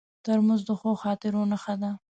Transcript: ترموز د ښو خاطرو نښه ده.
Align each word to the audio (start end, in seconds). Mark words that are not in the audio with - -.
ترموز 0.23 0.61
د 0.67 0.71
ښو 0.79 0.91
خاطرو 1.03 1.41
نښه 1.51 1.75
ده. 1.81 1.91